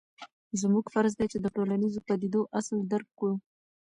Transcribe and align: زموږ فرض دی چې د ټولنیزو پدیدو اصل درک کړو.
زموږ 0.61 0.85
فرض 0.93 1.13
دی 1.19 1.27
چې 1.31 1.37
د 1.41 1.45
ټولنیزو 1.55 2.05
پدیدو 2.07 2.41
اصل 2.59 2.77
درک 2.91 3.09
کړو. 3.19 3.35